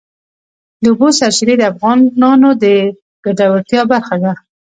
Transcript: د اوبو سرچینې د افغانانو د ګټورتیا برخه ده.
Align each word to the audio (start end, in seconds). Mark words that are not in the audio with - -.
د 0.81 0.83
اوبو 0.91 1.07
سرچینې 1.17 1.55
د 1.57 1.63
افغانانو 1.71 2.49
د 2.63 2.65
ګټورتیا 3.25 3.81
برخه 3.91 4.15
ده. 4.23 4.33